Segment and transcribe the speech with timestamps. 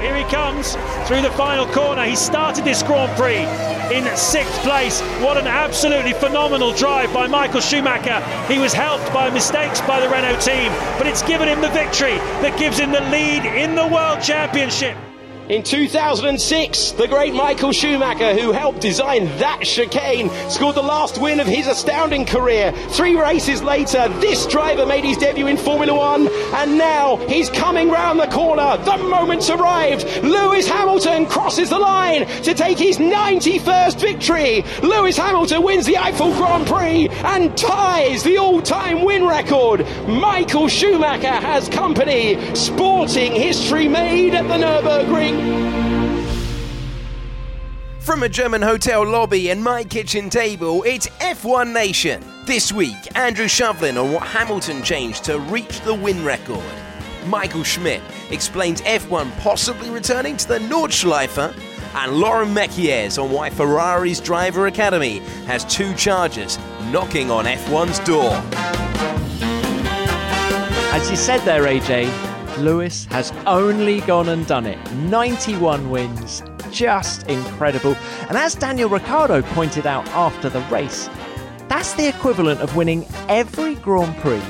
[0.00, 2.04] Here he comes through the final corner.
[2.04, 3.44] He started this Grand Prix
[3.94, 5.00] in sixth place.
[5.20, 8.20] What an absolutely phenomenal drive by Michael Schumacher.
[8.52, 12.16] He was helped by mistakes by the Renault team, but it's given him the victory
[12.40, 14.96] that gives him the lead in the World Championship.
[15.50, 21.40] In 2006, the great Michael Schumacher, who helped design that chicane, scored the last win
[21.40, 22.70] of his astounding career.
[22.90, 27.90] Three races later, this driver made his debut in Formula One, and now he's coming
[27.90, 28.76] round the corner.
[28.84, 30.04] The moment's arrived.
[30.22, 34.62] Lewis Hamilton crosses the line to take his 91st victory.
[34.84, 39.84] Lewis Hamilton wins the Eifel Grand Prix and ties the all time win record.
[40.06, 42.38] Michael Schumacher has company.
[42.54, 45.39] Sporting history made at the Nürburgring.
[48.00, 52.22] From a German hotel lobby and my kitchen table, it's F1 Nation.
[52.44, 56.64] This week, Andrew Shovlin on what Hamilton changed to reach the win record.
[57.26, 61.54] Michael Schmidt explains F1 possibly returning to the Nordschleife.
[61.94, 66.58] And Laurent Mekies on why Ferrari's Driver Academy has two chargers
[66.90, 68.32] knocking on F1's door.
[70.92, 72.29] As you said there, AJ,
[72.60, 74.78] Lewis has only gone and done it.
[74.94, 77.96] 91 wins, just incredible.
[78.28, 81.08] And as Daniel Ricciardo pointed out after the race,
[81.68, 84.40] that's the equivalent of winning every Grand Prix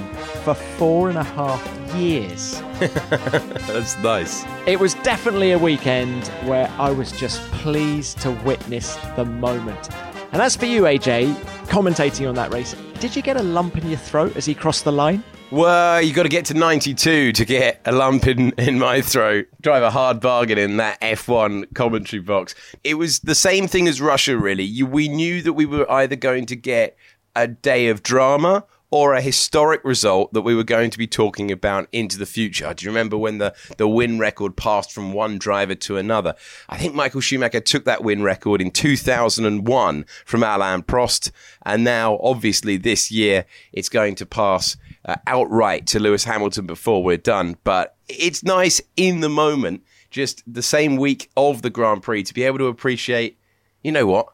[0.45, 1.61] for four and a half
[1.95, 2.61] years.
[2.81, 4.45] That's nice.
[4.67, 9.91] It was definitely a weekend where I was just pleased to witness the moment.
[10.33, 11.35] And as for you, AJ,
[11.67, 14.85] commentating on that race, did you get a lump in your throat as he crossed
[14.85, 15.23] the line?
[15.51, 19.49] Well, you got to get to 92 to get a lump in, in my throat.
[19.61, 22.55] Drive a hard bargain in that F1 commentary box.
[22.85, 24.63] It was the same thing as Russia, really.
[24.63, 26.97] You, we knew that we were either going to get
[27.35, 31.51] a day of drama or a historic result that we were going to be talking
[31.51, 32.75] about into the future.
[32.75, 36.35] Do you remember when the, the win record passed from one driver to another?
[36.69, 41.31] I think Michael Schumacher took that win record in 2001 from Alain Prost.
[41.63, 47.05] And now, obviously, this year it's going to pass uh, outright to Lewis Hamilton before
[47.05, 47.57] we're done.
[47.63, 52.35] But it's nice in the moment, just the same week of the Grand Prix, to
[52.35, 53.39] be able to appreciate,
[53.83, 54.27] you know what?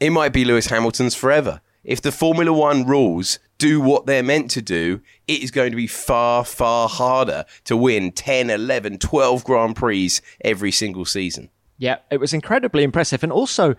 [0.00, 1.60] It might be Lewis Hamilton's forever.
[1.84, 5.76] If the Formula One rules do what they're meant to do, it is going to
[5.76, 10.10] be far, far harder to win 10, 11, 12 Grand Prix
[10.44, 11.48] every single season.
[11.78, 13.22] Yeah, it was incredibly impressive.
[13.22, 13.74] And also,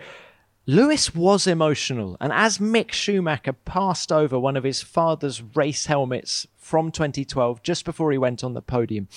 [0.66, 2.18] Lewis was emotional.
[2.20, 7.86] And as Mick Schumacher passed over one of his father's race helmets from 2012, just
[7.86, 9.08] before he went on the podium,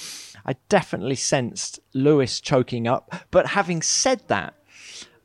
[0.44, 3.26] I definitely sensed Lewis choking up.
[3.30, 4.52] But having said that,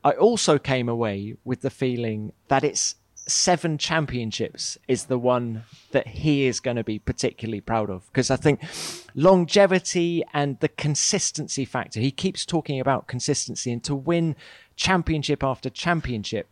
[0.02, 2.94] I also came away with the feeling that it's
[3.26, 8.30] seven championships is the one that he is going to be particularly proud of because
[8.30, 8.60] I think
[9.14, 14.36] longevity and the consistency factor, he keeps talking about consistency and to win
[14.76, 16.48] championship after championship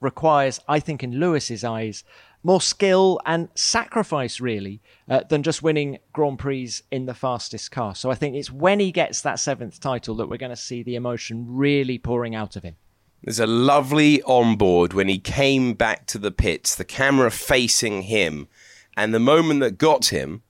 [0.00, 2.04] requires, I think, in Lewis's eyes,
[2.42, 7.94] more skill and sacrifice, really, uh, than just winning Grand Prix in the fastest car.
[7.94, 10.82] So I think it's when he gets that seventh title that we're going to see
[10.82, 12.76] the emotion really pouring out of him.
[13.22, 18.48] There's a lovely onboard when he came back to the pits, the camera facing him,
[18.96, 20.42] and the moment that got him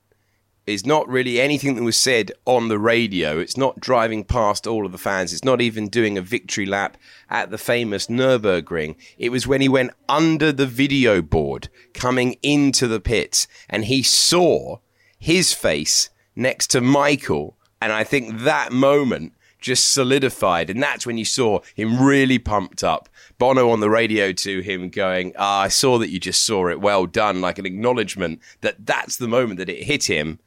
[0.68, 3.38] is not really anything that was said on the radio.
[3.38, 5.32] It's not driving past all of the fans.
[5.32, 6.98] It's not even doing a victory lap
[7.30, 8.96] at the famous Nürburgring.
[9.16, 14.02] It was when he went under the video board coming into the pits and he
[14.02, 14.80] saw
[15.18, 17.56] his face next to Michael.
[17.80, 20.70] And I think that moment just solidified.
[20.70, 23.08] And that's when you saw him really pumped up.
[23.38, 26.80] Bono on the radio to him going, ah, I saw that you just saw it.
[26.80, 27.40] Well done.
[27.40, 30.38] Like an acknowledgement that that's the moment that it hit him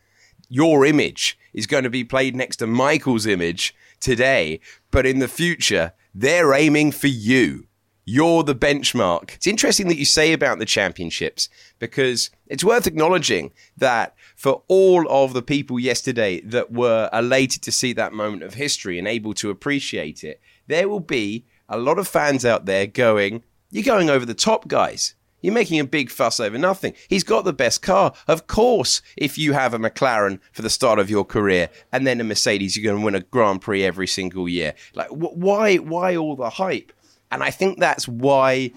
[0.51, 4.59] your image is going to be played next to Michael's image today,
[4.91, 7.67] but in the future, they're aiming for you.
[8.13, 9.35] You're the benchmark.
[9.35, 11.47] It's interesting that you say about the championships
[11.79, 17.71] because it's worth acknowledging that for all of the people yesterday that were elated to
[17.71, 21.97] see that moment of history and able to appreciate it, there will be a lot
[21.97, 25.15] of fans out there going, You're going over the top, guys.
[25.39, 26.93] You're making a big fuss over nothing.
[27.07, 28.13] He's got the best car.
[28.27, 32.19] Of course, if you have a McLaren for the start of your career and then
[32.19, 34.73] a Mercedes, you're going to win a Grand Prix every single year.
[34.95, 36.91] Like, wh- why, why all the hype?
[37.31, 38.71] And I think that's why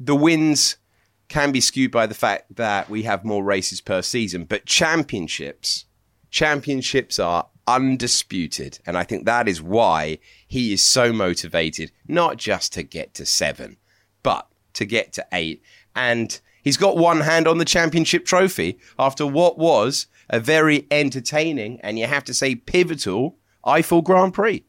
[0.00, 0.76] the wins
[1.28, 4.44] can be skewed by the fact that we have more races per season.
[4.44, 5.86] But championships,
[6.30, 8.78] championships are undisputed.
[8.84, 13.26] And I think that is why he is so motivated, not just to get to
[13.26, 13.78] seven,
[14.22, 15.62] but to get to eight.
[15.94, 21.80] And he's got one hand on the championship trophy after what was a very entertaining
[21.82, 24.64] and you have to say pivotal Eifel Grand Prix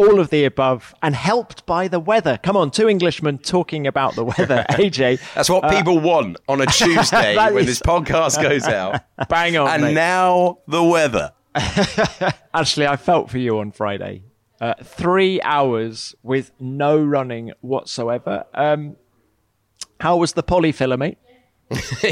[0.00, 2.38] all of the above and helped by the weather.
[2.42, 5.20] Come on, two Englishmen talking about the weather, AJ.
[5.34, 9.02] That's what people uh, want on a Tuesday when this podcast goes out.
[9.28, 9.68] Bang on.
[9.68, 9.94] And mate.
[9.94, 11.32] now the weather.
[12.54, 14.22] Actually, I felt for you on Friday.
[14.58, 18.44] Uh, three hours with no running whatsoever.
[18.54, 18.96] Um,
[20.00, 21.18] how was the polyfiller, mate?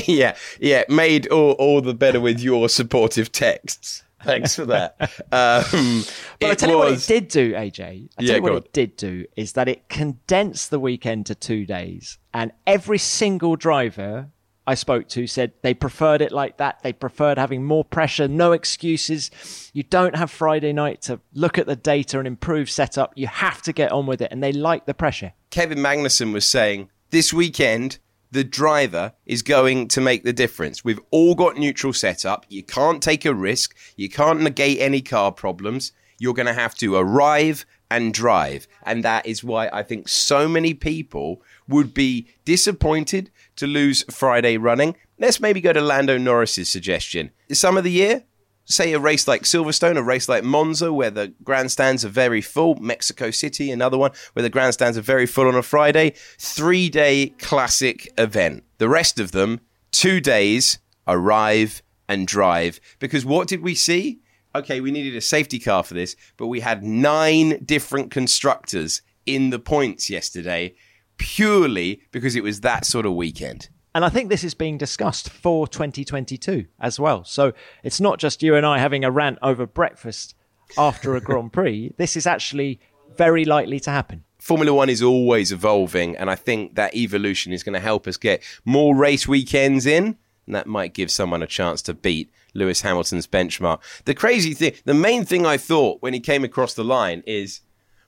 [0.07, 4.03] yeah, yeah, made all, all the better with your supportive texts.
[4.29, 4.97] Thanks for that.
[5.31, 6.05] Um,
[6.41, 7.81] but I tell you what it did do, AJ.
[8.17, 11.35] I tell yeah, you what it did do is that it condensed the weekend to
[11.35, 14.29] two days, and every single driver
[14.69, 16.83] I spoke to said they preferred it like that.
[16.83, 19.31] They preferred having more pressure, no excuses.
[19.73, 23.15] You don't have Friday night to look at the data and improve setup.
[23.17, 25.33] You have to get on with it, and they like the pressure.
[25.49, 27.99] Kevin Magnussen was saying this weekend
[28.31, 30.85] the driver is going to make the difference.
[30.85, 32.47] We've all got neutral setup.
[32.49, 33.77] You can't take a risk.
[33.97, 35.93] You can't negate any car problems.
[36.19, 38.67] You're going to have to arrive and drive.
[38.83, 44.59] And that is why I think so many people would be disappointed to lose Friday
[44.59, 44.97] running.
[45.19, 47.31] Let's maybe go to Lando Norris's suggestion.
[47.53, 48.25] Some of the year,
[48.69, 52.77] say a race like Silverstone, a race like Monza, where the grandstands are very full,
[52.77, 57.31] Mexico City, another one where the grandstands are very full on a Friday, three day
[57.39, 58.65] classic event.
[58.79, 59.61] The rest of them,
[59.91, 62.81] two days, arrive and drive.
[62.99, 64.21] Because what did we see?
[64.55, 69.51] Okay, we needed a safety car for this, but we had nine different constructors in
[69.51, 70.75] the points yesterday
[71.19, 73.69] purely because it was that sort of weekend.
[73.95, 77.25] And I think this is being discussed for 2022 as well.
[77.25, 77.53] So
[77.83, 80.35] it's not just you and I having a rant over breakfast
[80.77, 81.95] after a Grand Prix.
[81.97, 82.81] This is actually
[83.17, 84.25] very likely to happen.
[84.39, 88.17] Formula One is always evolving, and I think that evolution is going to help us
[88.17, 92.83] get more race weekends in, and that might give someone a chance to beat Lewis
[92.83, 93.81] Hamilton's benchmark.
[94.05, 97.61] The crazy thing, the main thing I thought when he came across the line is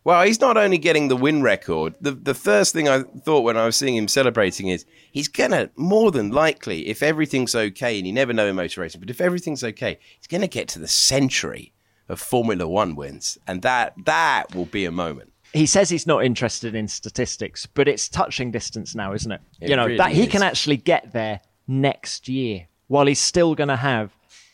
[0.05, 1.95] well, he's not only getting the win record.
[2.01, 5.71] The the first thing I thought when I was seeing him celebrating is he's gonna
[5.77, 9.21] more than likely, if everything's okay, and you never know in motor racing, but if
[9.21, 11.73] everything's okay, he's gonna get to the century
[12.09, 15.33] of Formula One wins, and that that will be a moment.
[15.53, 19.41] He says he's not interested in statistics, but it's touching distance now, isn't it?
[19.61, 20.29] It you know really that he is.
[20.29, 24.11] can actually get there next year while he's still going to have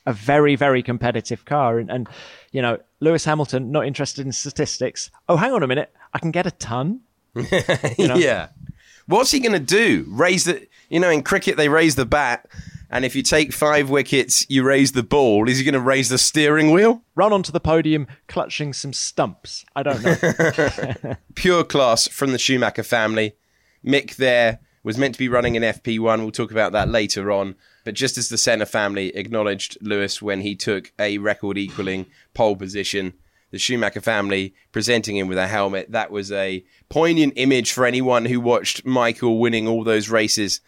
[0.06, 2.08] a very very competitive car and, and
[2.52, 6.30] you know lewis hamilton not interested in statistics oh hang on a minute i can
[6.30, 7.00] get a ton
[7.98, 8.16] know?
[8.16, 8.48] Yeah.
[9.06, 10.04] What's he going to do?
[10.08, 12.46] Raise the, you know, in cricket they raise the bat,
[12.90, 15.48] and if you take five wickets, you raise the ball.
[15.48, 17.02] Is he going to raise the steering wheel?
[17.14, 22.82] run onto the podium clutching some stumps i don't know Pure class from the Schumacher
[22.82, 23.34] family.
[23.84, 26.20] Mick there was meant to be running in FP1.
[26.20, 27.54] We'll talk about that later on.
[27.86, 32.56] But just as the Senna family acknowledged Lewis when he took a record equaling pole
[32.56, 33.14] position,
[33.52, 38.24] the Schumacher family presenting him with a helmet, that was a poignant image for anyone
[38.24, 40.60] who watched Michael winning all those races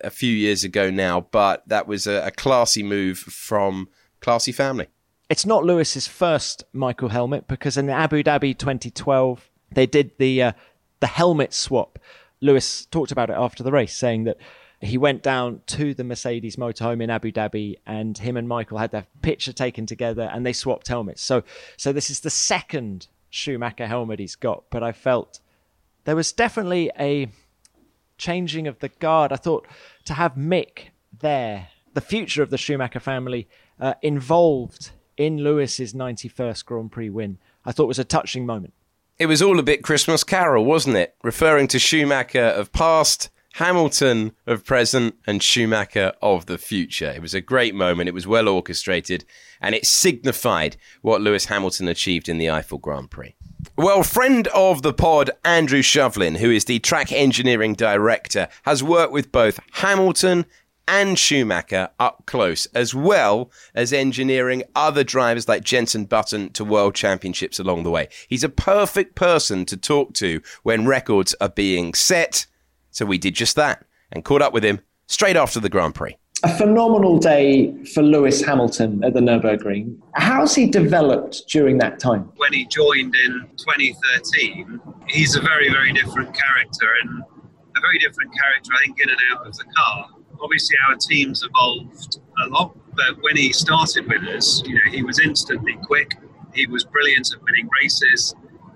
[0.00, 1.20] a few years ago now.
[1.20, 3.88] But that was a, a classy move from
[4.20, 4.88] classy family.
[5.30, 10.52] it's not lewis's first michael helmet because in abu dhabi 2012 they did the uh,
[11.00, 11.98] the helmet swap
[12.40, 14.38] lewis talked about it after the race saying that
[14.84, 18.90] he went down to the mercedes motorhome in abu dhabi and him and michael had
[18.90, 21.42] their picture taken together and they swapped helmets so
[21.76, 25.40] so this is the second schumacher helmet he's got but i felt
[26.04, 27.28] there was definitely a
[28.18, 29.32] changing of the guard.
[29.32, 29.66] I thought
[30.04, 33.48] to have Mick there, the future of the Schumacher family,
[33.80, 38.74] uh, involved in Lewis's 91st Grand Prix win, I thought was a touching moment.
[39.18, 41.14] It was all a bit Christmas Carol, wasn't it?
[41.22, 47.12] Referring to Schumacher of past, Hamilton of present, and Schumacher of the future.
[47.12, 48.08] It was a great moment.
[48.08, 49.24] It was well orchestrated,
[49.60, 53.36] and it signified what Lewis Hamilton achieved in the Eifel Grand Prix.
[53.76, 59.12] Well, friend of the pod, Andrew Shovlin, who is the track engineering director, has worked
[59.12, 60.46] with both Hamilton
[60.88, 66.96] and Schumacher up close, as well as engineering other drivers like Jenson Button to world
[66.96, 68.08] championships along the way.
[68.28, 72.46] He's a perfect person to talk to when records are being set.
[72.94, 73.84] So we did just that.
[74.12, 76.16] and caught up with him straight after the Grand Prix.
[76.44, 79.98] A phenomenal day for Lewis Hamilton at the Nürburgring.
[80.14, 82.30] How's he developed during that time?
[82.36, 87.22] When he joined in 2013, he's a very, very different character and
[87.76, 90.08] a very different character, I think, in and out of the car.
[90.40, 95.02] Obviously, our team's evolved a lot, but when he started with us, you know, he
[95.02, 96.14] was instantly quick.
[96.52, 98.34] He was brilliant at winning races.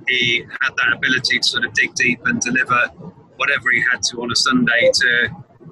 [0.09, 2.91] He had that ability to sort of dig deep and deliver
[3.39, 5.29] whatever he had to on a Sunday to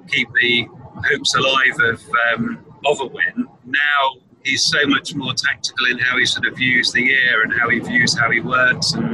[0.08, 0.66] keep the
[1.10, 3.46] hopes alive of um, of a win.
[3.64, 7.52] Now he's so much more tactical in how he sort of views the year and
[7.52, 9.10] how he views how he works, and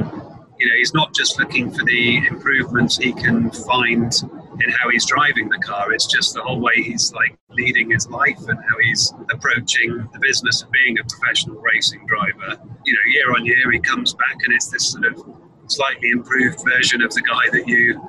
[0.59, 4.13] you know he's not just looking for the improvements he can find
[4.61, 5.91] in how he's driving the car.
[5.91, 10.19] It's just the whole way he's like leading his life and how he's approaching the
[10.19, 12.61] business of being a professional racing driver.
[12.85, 15.23] You know, year on year he comes back and it's this sort of
[15.67, 17.99] slightly improved version of the guy that you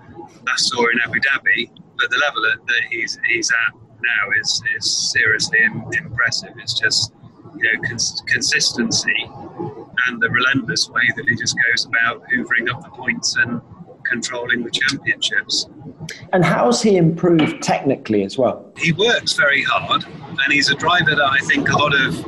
[0.46, 5.12] last saw in Abu Dhabi but the level that he's he's at now is is
[5.12, 5.60] seriously
[5.98, 6.50] impressive.
[6.58, 7.12] It's just
[7.56, 9.30] you know cons- consistency
[10.06, 13.60] and the relentless way that he just goes about hoovering up the points and
[14.04, 15.66] controlling the championships.
[16.32, 18.70] And how's he improved technically as well?
[18.76, 22.22] He works very hard, and he's a driver that I think a lot of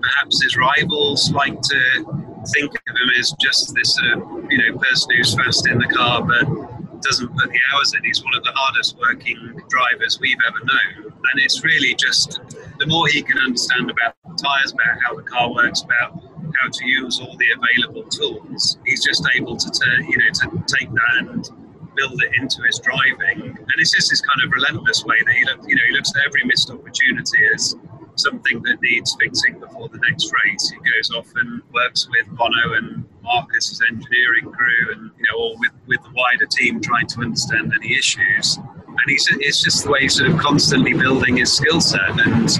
[0.00, 4.78] perhaps his rivals like to think of him as just this sort of you know
[4.78, 8.04] person who's fast in the car, but doesn't put the hours in.
[8.04, 11.12] He's one of the hardest working drivers we've ever known.
[11.12, 12.40] And it's really just
[12.78, 16.22] the more he can understand about the tyres, about how the car works, about
[16.60, 19.70] how to use all the available tools, he's just able to,
[20.08, 21.50] you know, to take that and
[21.94, 23.40] build it into his driving.
[23.42, 26.12] And it's just this kind of relentless way that he look, you know, he looks
[26.14, 27.74] at every missed opportunity as
[28.16, 30.70] something that needs fixing before the next race.
[30.70, 35.58] He goes off and works with Bono and Marcus's engineering crew, and you know, or
[35.58, 38.56] with, with the wider team, trying to understand any issues.
[38.56, 42.18] And he's it's just the way he's sort of constantly building his skill set.
[42.26, 42.50] And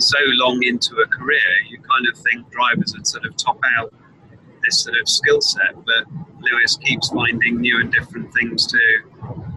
[0.00, 3.92] so long into a career, you kind of think drivers would sort of top out
[4.64, 6.04] this sort of skill set, but
[6.40, 8.78] Lewis keeps finding new and different things to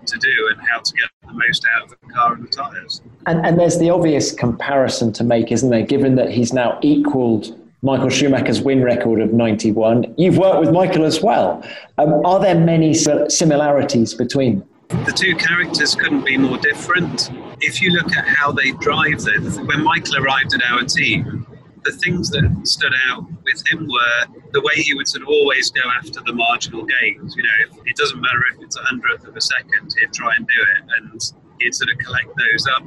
[0.05, 3.01] to do and how to get the most out of the car and the tyres.
[3.25, 5.85] And, and there's the obvious comparison to make, isn't there?
[5.85, 10.15] Given that he's now equalled Michael Schumacher's win record of 91.
[10.17, 11.63] You've worked with Michael as well.
[11.97, 17.29] Um, are there many similarities between The two characters couldn't be more different.
[17.61, 21.45] If you look at how they drive, them, when Michael arrived at our team,
[21.83, 25.69] the things that stood out with him were the way he would sort of always
[25.69, 27.35] go after the marginal gains.
[27.35, 30.47] You know, it doesn't matter if it's a hundredth of a second, he'd try and
[30.47, 31.21] do it, and
[31.59, 32.83] he'd sort of collect those up.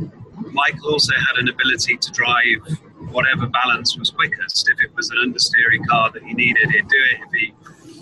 [0.52, 2.78] Michael also had an ability to drive
[3.10, 4.68] whatever balance was quickest.
[4.68, 7.20] If it was an understeering car that he needed, he'd do it.
[7.26, 7.54] If he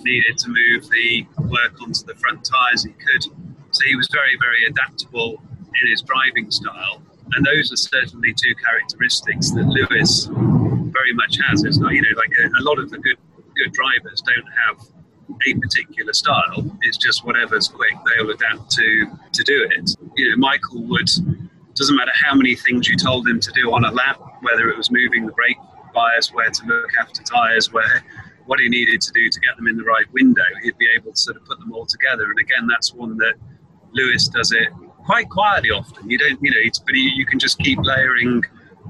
[0.03, 3.25] needed to move the work onto the front tyres, he could.
[3.71, 5.43] So he was very, very adaptable
[5.83, 7.03] in his driving style.
[7.33, 10.29] And those are certainly two characteristics that Lewis
[10.93, 11.65] very much has.
[11.65, 13.17] It's not, you know, like a, a lot of the good
[13.57, 14.87] good drivers don't have
[15.47, 16.79] a particular style.
[16.83, 19.97] It's just whatever's quick, they'll adapt to to do it.
[20.17, 21.09] You know, Michael would
[21.76, 24.76] doesn't matter how many things you told him to do on a lap, whether it
[24.76, 25.59] was moving the brake
[25.95, 28.04] bias, where to look after tyres, where
[28.47, 31.12] what he needed to do to get them in the right window, he'd be able
[31.12, 32.25] to sort of put them all together.
[32.25, 33.35] And again, that's one that
[33.92, 34.68] Lewis does it
[35.04, 36.11] quite quietly often.
[36.11, 38.42] You don't, you know, but you can just keep layering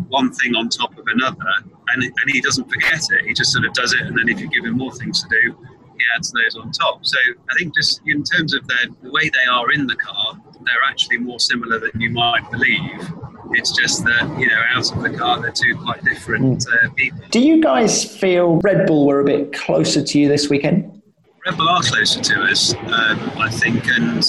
[0.09, 1.53] one thing on top of another,
[1.95, 3.25] and and he doesn't forget it.
[3.25, 5.29] He just sort of does it, and then if you give him more things to
[5.29, 5.57] do,
[5.99, 7.05] he adds those on top.
[7.05, 7.19] So
[7.51, 10.85] I think just in terms of their, the way they are in the car, they're
[10.89, 13.11] actually more similar than you might believe.
[13.53, 16.87] It's just that, you know, out of the car, they're two quite different hmm.
[16.87, 17.21] uh, people.
[17.31, 21.03] Do you guys feel Red Bull were a bit closer to you this weekend?
[21.47, 24.25] Red Bull are closer to us, um, I think, and,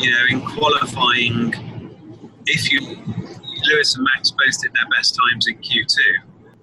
[0.00, 1.54] you know, in qualifying,
[2.46, 5.96] if you, Lewis and Max both did their best times in Q2.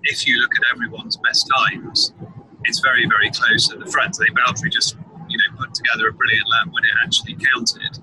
[0.05, 2.13] If you look at everyone's best times,
[2.65, 4.15] it's very, very close at the front.
[4.15, 4.97] So Valtteri just,
[5.29, 8.02] you know, put together a brilliant lap when it actually counted.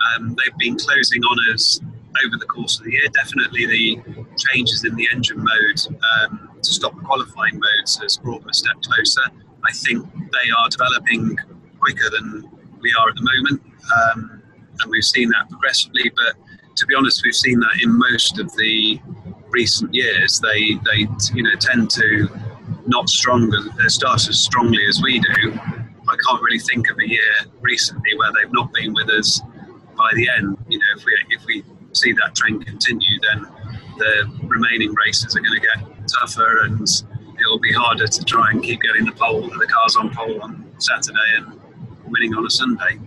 [0.00, 1.80] Um, they've been closing on us
[2.24, 3.08] over the course of the year.
[3.12, 4.02] Definitely the
[4.36, 8.54] changes in the engine mode um, to stop the qualifying modes has brought them a
[8.54, 9.22] step closer.
[9.64, 11.36] I think they are developing
[11.78, 13.62] quicker than we are at the moment,
[13.94, 14.42] um,
[14.80, 16.10] and we've seen that progressively.
[16.16, 16.36] But
[16.76, 19.00] to be honest, we've seen that in most of the
[19.50, 20.40] recent years.
[20.40, 22.28] They they you know tend to
[22.86, 25.52] not stronger start as strongly as we do.
[25.52, 29.40] I can't really think of a year recently where they've not been with us
[30.00, 33.46] by the end, you know, if we if we see that trend continue, then
[33.98, 36.88] the remaining races are going to get tougher, and
[37.38, 40.72] it'll be harder to try and keep getting the pole, the cars on pole on
[40.78, 41.60] Saturday and
[42.06, 42.98] winning on a Sunday.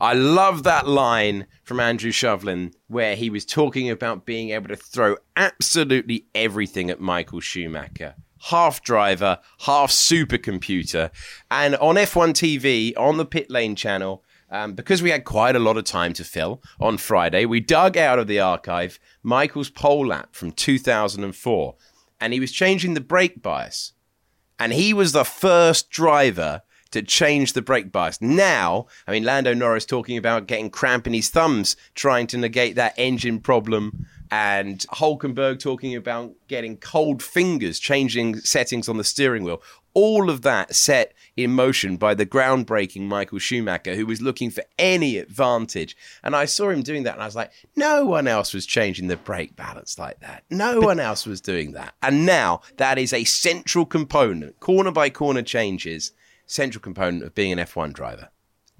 [0.00, 4.76] I love that line from Andrew Shovlin where he was talking about being able to
[4.76, 8.14] throw absolutely everything at Michael Schumacher.
[8.42, 11.10] Half driver, half supercomputer.
[11.50, 15.60] And on F1 TV, on the pit lane channel, um, because we had quite a
[15.60, 20.06] lot of time to fill on Friday, we dug out of the archive Michael's pole
[20.06, 21.74] lap from 2004.
[22.20, 23.92] And he was changing the brake bias.
[24.58, 28.20] And he was the first driver to change the brake bias.
[28.20, 32.76] Now, I mean, Lando Norris talking about getting cramp in his thumbs, trying to negate
[32.76, 39.44] that engine problem, and Hulkenberg talking about getting cold fingers, changing settings on the steering
[39.44, 39.62] wheel.
[40.00, 44.62] All of that set in motion by the groundbreaking Michael Schumacher, who was looking for
[44.78, 45.96] any advantage.
[46.22, 49.08] And I saw him doing that, and I was like, no one else was changing
[49.08, 50.44] the brake balance like that.
[50.50, 51.94] No one else was doing that.
[52.00, 56.12] And now that is a central component, corner by corner changes
[56.46, 58.28] central component of being an F1 driver.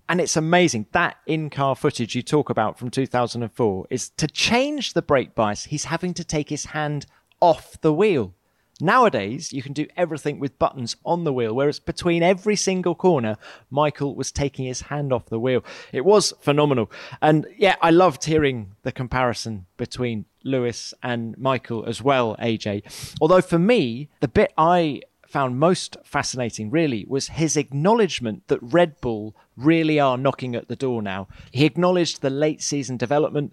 [0.09, 4.93] And it's amazing that in car footage you talk about from 2004 is to change
[4.93, 7.07] the brake bias, he's having to take his hand
[7.41, 8.35] off the wheel.
[8.81, 13.37] Nowadays, you can do everything with buttons on the wheel, whereas between every single corner,
[13.71, 15.65] Michael was taking his hand off the wheel.
[15.93, 16.91] It was phenomenal.
[17.21, 23.17] And yeah, I loved hearing the comparison between Lewis and Michael as well, AJ.
[23.21, 29.01] Although for me, the bit I found most fascinating really was his acknowledgement that Red
[29.01, 31.29] Bull really are knocking at the door now.
[31.51, 33.53] He acknowledged the late season development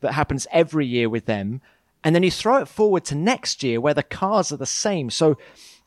[0.00, 1.60] that happens every year with them.
[2.04, 5.10] And then you throw it forward to next year where the cars are the same.
[5.10, 5.38] So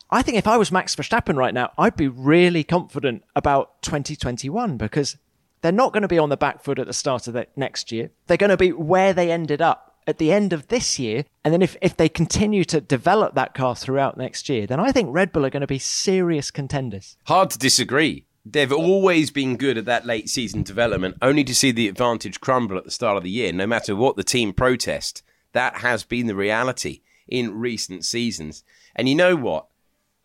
[0.09, 4.77] I think if I was Max Verstappen right now, I'd be really confident about 2021
[4.77, 5.17] because
[5.61, 7.91] they're not going to be on the back foot at the start of the next
[7.91, 8.11] year.
[8.27, 11.51] They're going to be where they ended up at the end of this year, and
[11.51, 15.09] then if, if they continue to develop that car throughout next year, then I think
[15.11, 17.17] Red Bull are going to be serious contenders.
[17.25, 18.25] Hard to disagree.
[18.45, 22.77] They've always been good at that late season development, only to see the advantage crumble
[22.77, 25.23] at the start of the year, no matter what the team protest.
[25.55, 28.65] That has been the reality in recent seasons.
[28.93, 29.67] And you know what?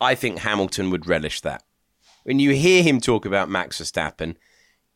[0.01, 1.63] I think Hamilton would relish that.
[2.25, 4.35] When you hear him talk about Max Verstappen,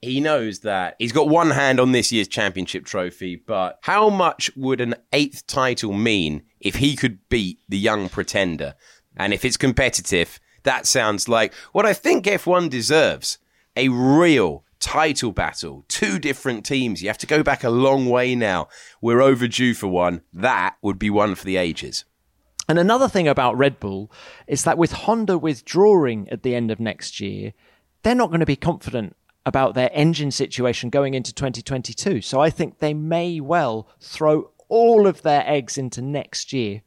[0.02, 4.50] he knows that he's got one hand on this year's championship trophy, but how much
[4.56, 8.74] would an eighth title mean if he could beat the young pretender?
[9.16, 13.38] And if it's competitive, that sounds like what I think F1 deserves
[13.76, 15.84] a real title battle.
[15.88, 17.02] Two different teams.
[17.02, 18.68] You have to go back a long way now.
[19.00, 20.22] We're overdue for one.
[20.32, 22.04] That would be one for the ages.
[22.68, 24.10] And another thing about Red Bull
[24.46, 27.52] is that with Honda withdrawing at the end of next year,
[28.02, 32.22] they're not going to be confident about their engine situation going into 2022.
[32.22, 36.82] So I think they may well throw all of their eggs into next year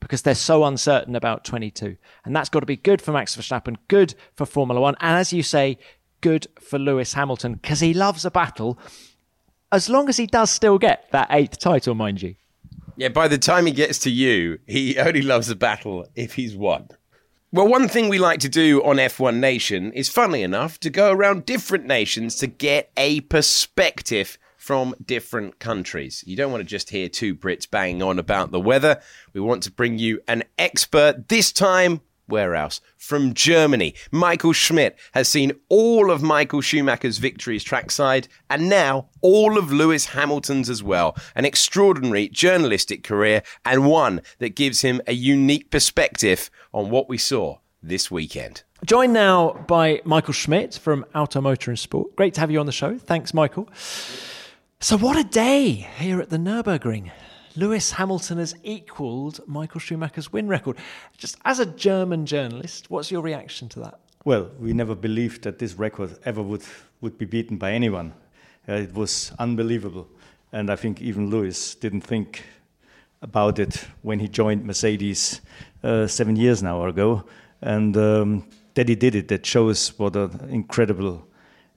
[0.00, 1.96] because they're so uncertain about 22.
[2.24, 5.32] And that's got to be good for Max Verstappen, good for Formula One, and as
[5.32, 5.78] you say,
[6.22, 8.78] good for Lewis Hamilton because he loves a battle
[9.70, 12.34] as long as he does still get that eighth title, mind you.
[12.96, 16.54] Yeah, by the time he gets to you, he only loves a battle if he's
[16.54, 16.88] won.
[17.50, 21.10] Well, one thing we like to do on F1 Nation is, funnily enough, to go
[21.10, 26.22] around different nations to get a perspective from different countries.
[26.26, 29.00] You don't want to just hear two Brits banging on about the weather.
[29.32, 32.00] We want to bring you an expert, this time
[32.36, 32.80] else?
[32.96, 33.94] From Germany.
[34.10, 40.06] Michael Schmidt has seen all of Michael Schumacher's victories trackside and now all of Lewis
[40.06, 41.16] Hamilton's as well.
[41.34, 47.18] An extraordinary journalistic career and one that gives him a unique perspective on what we
[47.18, 48.62] saw this weekend.
[48.84, 52.16] Joined now by Michael Schmidt from Auto Motor and Sport.
[52.16, 52.98] Great to have you on the show.
[52.98, 53.68] Thanks, Michael.
[54.80, 57.12] So, what a day here at the Nürburgring.
[57.56, 60.76] Lewis Hamilton has equalled Michael Schumacher's win record.
[61.16, 63.98] Just as a German journalist, what's your reaction to that?
[64.24, 66.62] Well, we never believed that this record ever would,
[67.00, 68.14] would be beaten by anyone.
[68.68, 70.08] Uh, it was unbelievable.
[70.52, 72.44] And I think even Lewis didn't think
[73.20, 75.40] about it when he joined Mercedes
[75.82, 77.24] uh, seven years now ago.
[77.60, 81.26] And um, that he did it, that shows what an incredible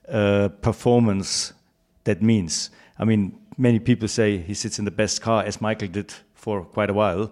[0.08, 1.54] uh, performance
[2.04, 2.70] that means.
[2.98, 6.64] I mean, many people say he sits in the best car, as Michael did for
[6.64, 7.32] quite a while.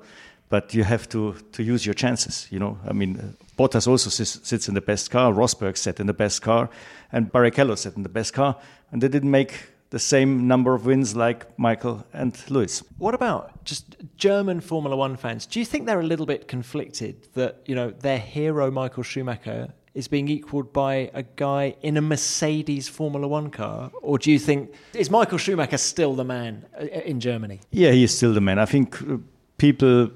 [0.50, 2.78] But you have to, to use your chances, you know.
[2.88, 5.34] I mean, Bottas also sits, sits in the best car.
[5.34, 6.70] Rosberg sat in the best car,
[7.12, 8.56] and Barrichello sat in the best car,
[8.92, 12.84] and they didn't make the same number of wins like Michael and Lewis.
[12.98, 15.46] What about just German Formula One fans?
[15.46, 19.72] Do you think they're a little bit conflicted that you know their hero Michael Schumacher
[19.94, 23.92] is being equalled by a guy in a Mercedes Formula One car?
[24.02, 27.60] Or do you think, is Michael Schumacher still the man uh, in Germany?
[27.72, 28.58] Yeah, he is still the man.
[28.58, 29.18] I think uh,
[29.58, 30.10] people,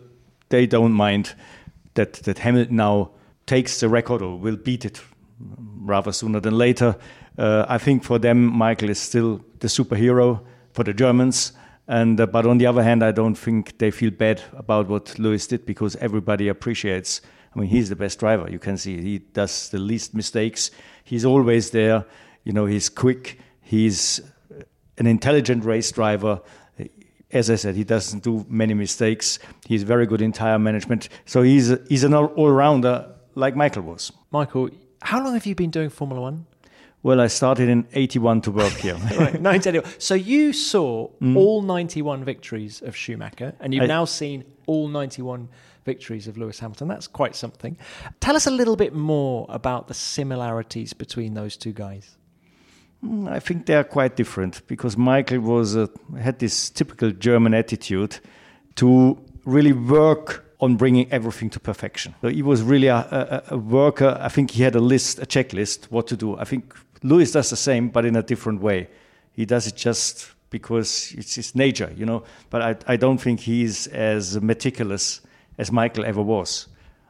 [0.49, 1.35] they don't mind
[1.93, 3.11] that, that Hamilton now
[3.45, 5.01] takes the record or will beat it
[5.39, 6.95] rather sooner than later.
[7.37, 10.41] Uh, I think for them, Michael is still the superhero
[10.73, 11.53] for the Germans.
[11.87, 15.17] And uh, but on the other hand, I don't think they feel bad about what
[15.19, 17.21] Lewis did because everybody appreciates.
[17.55, 18.49] I mean, he's the best driver.
[18.49, 20.71] You can see he does the least mistakes.
[21.03, 22.05] He's always there.
[22.43, 23.39] You know, he's quick.
[23.61, 24.21] He's
[24.97, 26.41] an intelligent race driver.
[27.31, 29.39] As I said, he doesn't do many mistakes.
[29.65, 31.09] He's very good in tire management.
[31.25, 34.11] So he's he's an all rounder like Michael was.
[34.31, 34.69] Michael,
[35.01, 36.45] how long have you been doing Formula One?
[37.03, 38.93] Well, I started in 81 to work here.
[39.17, 39.99] right, 1981.
[39.99, 41.37] So you saw mm.
[41.37, 45.47] all 91 victories of Schumacher, and you've I, now seen all 91
[45.87, 46.87] victories of Lewis Hamilton.
[46.89, 47.77] That's quite something.
[48.19, 52.17] Tell us a little bit more about the similarities between those two guys.
[53.03, 55.87] Mm, I think they are quite different because Michael was uh,
[56.19, 58.19] had this typical German attitude
[58.75, 62.15] to really work on bringing everything to perfection.
[62.21, 64.17] So he was really a, a, a, worker.
[64.27, 66.37] I think he had a list, a checklist, what to do.
[66.37, 68.89] I think Lewis does the same, but in a different way.
[69.31, 72.23] He does it just because it's his nature, you know.
[72.49, 75.21] But I, I don't think he's as meticulous
[75.57, 76.67] as Michael ever was.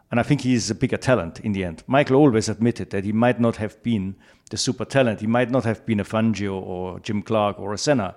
[0.10, 1.84] And I think he is a bigger talent in the end.
[1.86, 4.16] Michael always admitted that he might not have been
[4.50, 5.20] the super talent.
[5.20, 8.16] He might not have been a Fangio or Jim Clark or a Senna,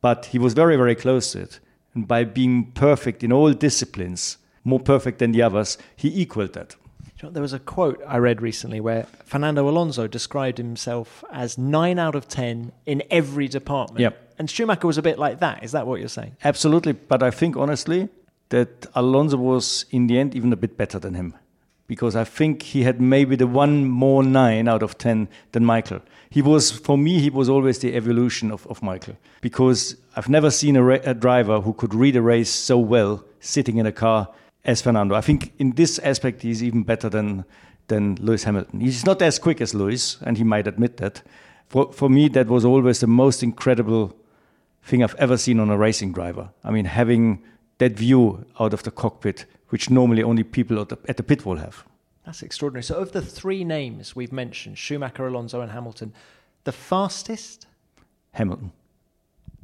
[0.00, 1.60] but he was very, very close to it.
[1.94, 6.76] And by being perfect in all disciplines, more perfect than the others, he equaled that.
[7.20, 12.14] There was a quote I read recently where Fernando Alonso described himself as nine out
[12.14, 14.00] of ten in every department.
[14.00, 14.34] Yep.
[14.38, 15.64] And Schumacher was a bit like that.
[15.64, 16.36] Is that what you're saying?
[16.44, 16.92] Absolutely.
[16.92, 18.08] But I think, honestly,
[18.50, 21.34] that Alonso was in the end even a bit better than him
[21.88, 26.00] because I think he had maybe the one more nine out of 10 than Michael.
[26.30, 30.50] He was, for me, he was always the evolution of, of Michael because I've never
[30.50, 34.28] seen a, a driver who could read a race so well sitting in a car
[34.64, 35.14] as Fernando.
[35.14, 37.46] I think in this aspect he's even better than,
[37.88, 38.80] than Lewis Hamilton.
[38.80, 41.22] He's not as quick as Lewis, and he might admit that.
[41.68, 44.14] For, for me, that was always the most incredible
[44.82, 46.50] thing I've ever seen on a racing driver.
[46.62, 47.42] I mean, having
[47.78, 51.44] that view out of the cockpit, which normally only people at the, at the pit
[51.46, 51.84] wall have.
[52.24, 52.82] That's extraordinary.
[52.82, 56.12] So, of the three names we've mentioned, Schumacher, Alonso, and Hamilton,
[56.64, 57.66] the fastest?
[58.32, 58.72] Hamilton.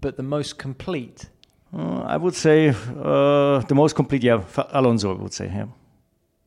[0.00, 1.28] But the most complete?
[1.76, 5.66] Uh, I would say uh, the most complete, yeah, Alonso, I would say, yeah.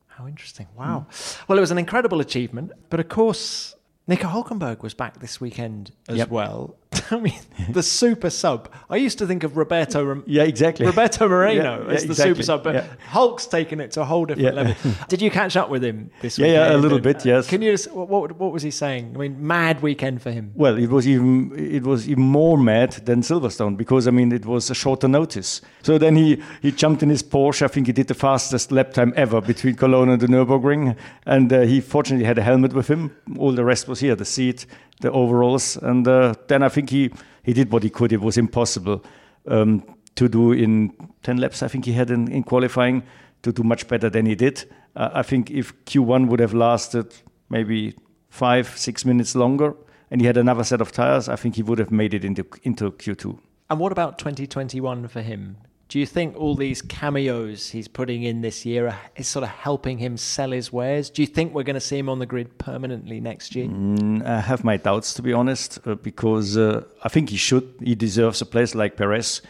[0.06, 0.66] How interesting.
[0.76, 1.06] Wow.
[1.08, 1.48] Mm.
[1.48, 2.72] Well, it was an incredible achievement.
[2.90, 3.76] But of course,
[4.08, 6.30] Nico Hulkenberg was back this weekend as yep.
[6.30, 6.76] well.
[7.10, 8.70] I mean, the super sub.
[8.88, 10.22] I used to think of Roberto.
[10.26, 10.86] yeah, exactly.
[10.86, 12.34] Roberto Moreno yeah, as the exactly.
[12.34, 12.86] super sub, but yeah.
[13.08, 14.74] Hulk's taken it to a whole different level.
[15.08, 16.48] Did you catch up with him this week?
[16.48, 17.24] Yeah, yeah, a little bit.
[17.26, 17.46] Yes.
[17.46, 19.12] Can you just what, what was he saying?
[19.14, 20.52] I mean, mad weekend for him.
[20.54, 24.46] Well, it was even it was even more mad than Silverstone because I mean it
[24.46, 25.60] was a shorter notice.
[25.82, 27.62] So then he he jumped in his Porsche.
[27.62, 30.96] I think he did the fastest lap time ever between Cologne and the Nurburgring,
[31.26, 33.14] and uh, he fortunately had a helmet with him.
[33.38, 34.64] All the rest was here, the seat
[35.00, 35.76] the overalls.
[35.76, 37.10] And uh, then I think he,
[37.42, 38.12] he did what he could.
[38.12, 39.04] It was impossible
[39.46, 39.84] um,
[40.16, 43.02] to do in 10 laps, I think he had in, in qualifying,
[43.42, 44.64] to do much better than he did.
[44.96, 47.14] Uh, I think if Q1 would have lasted
[47.48, 47.94] maybe
[48.28, 49.74] five, six minutes longer,
[50.10, 52.44] and he had another set of tires, I think he would have made it into,
[52.62, 53.38] into Q2.
[53.70, 55.58] And what about 2021 for him?
[55.88, 59.96] Do you think all these cameos he's putting in this year is sort of helping
[59.96, 61.08] him sell his wares?
[61.08, 63.68] Do you think we're going to see him on the grid permanently next year?
[63.68, 67.74] Mm, I have my doubts, to be honest, uh, because uh, I think he should.
[67.82, 69.40] He deserves a place like Perez.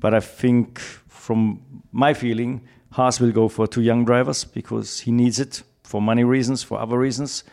[0.00, 1.60] But I think, from
[1.92, 6.24] my feeling, Haas will go for two young drivers because he needs it for money
[6.24, 7.44] reasons, for other reasons.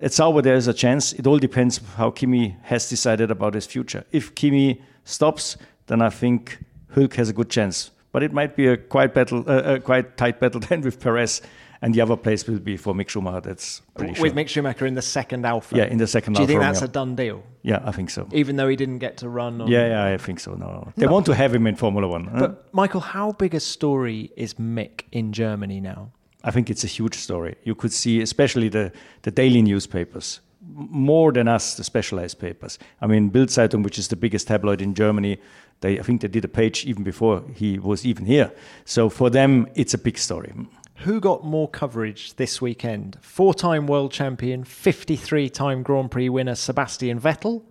[0.00, 1.12] At Sauber, there is a chance.
[1.12, 4.04] It all depends how Kimi has decided about his future.
[4.10, 6.58] If Kimi stops, then I think
[6.96, 7.90] Hulk has a good chance.
[8.12, 11.42] But it might be a quite battle, uh, a quite tight battle then with Perez,
[11.82, 13.42] and the other place will be for Mick Schumacher.
[13.42, 14.44] That's pretty with sure.
[14.44, 15.76] Mick Schumacher in the second Alfa.
[15.76, 16.32] Yeah, in the second.
[16.32, 17.42] Do you think that's a done deal?
[17.62, 18.26] Yeah, I think so.
[18.32, 19.60] Even though he didn't get to run.
[19.60, 19.68] On...
[19.68, 20.54] Yeah, yeah, I think so.
[20.54, 21.12] No, they no.
[21.12, 22.30] want to have him in Formula One.
[22.32, 22.54] But huh?
[22.72, 26.10] Michael, how big a story is Mick in Germany now?
[26.42, 27.56] I think it's a huge story.
[27.64, 30.40] You could see, especially the the daily newspapers,
[30.74, 32.78] more than us, the specialized papers.
[33.00, 35.38] I mean, Bild Zeitung, which is the biggest tabloid in Germany,
[35.80, 38.52] they, I think they did a page even before he was even here.
[38.84, 40.52] So for them, it's a big story.
[41.00, 43.18] Who got more coverage this weekend?
[43.20, 47.62] Four time world champion, 53 time Grand Prix winner Sebastian Vettel,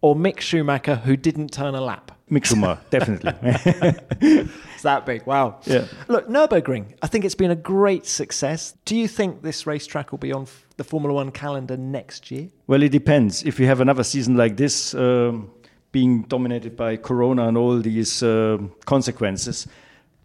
[0.00, 2.12] or Mick Schumacher, who didn't turn a lap?
[2.30, 3.32] Mick Schumacher, definitely.
[3.44, 5.26] it's that big.
[5.26, 5.60] Wow.
[5.66, 5.84] Yeah.
[6.08, 8.74] Look, Nürburgring, I think it's been a great success.
[8.86, 10.46] Do you think this racetrack will be on
[10.78, 12.48] the Formula One calendar next year?
[12.66, 13.42] Well, it depends.
[13.42, 15.50] If we have another season like this, um,
[15.92, 19.66] being dominated by Corona and all these uh, consequences,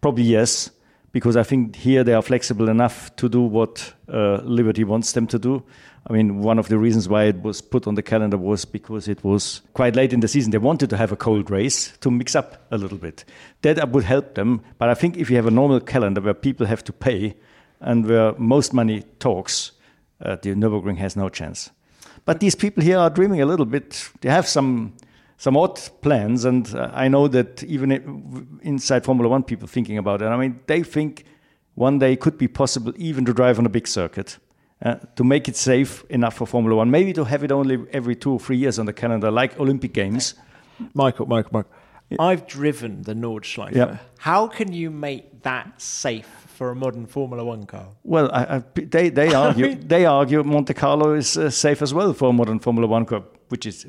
[0.00, 0.70] probably yes
[1.16, 5.26] because I think here they are flexible enough to do what uh, Liberty wants them
[5.28, 5.62] to do.
[6.06, 9.08] I mean, one of the reasons why it was put on the calendar was because
[9.08, 10.50] it was quite late in the season.
[10.50, 13.24] They wanted to have a cold race to mix up a little bit.
[13.62, 14.60] That would help them.
[14.76, 17.34] But I think if you have a normal calendar where people have to pay
[17.80, 19.72] and where most money talks,
[20.20, 21.70] uh, the Nürburgring has no chance.
[22.26, 24.10] But these people here are dreaming a little bit.
[24.20, 24.92] They have some
[25.36, 30.22] some odd plans, and uh, I know that even inside Formula One, people thinking about
[30.22, 30.26] it.
[30.26, 31.24] I mean, they think
[31.74, 34.38] one day it could be possible even to drive on a big circuit.
[34.82, 38.14] Uh, to make it safe enough for Formula One, maybe to have it only every
[38.14, 40.34] two or three years on the calendar, like Olympic Games.
[40.92, 41.70] Michael, Michael, Michael.
[42.18, 43.74] I've driven the Nordschleife.
[43.74, 43.98] Yeah.
[44.18, 47.88] How can you make that safe for a modern Formula One car?
[48.04, 52.12] Well, I, I, they they argue they argue Monte Carlo is uh, safe as well
[52.12, 53.86] for a modern Formula One car, which is